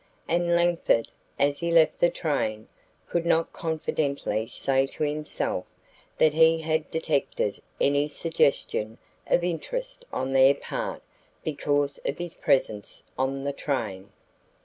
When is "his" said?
12.17-12.33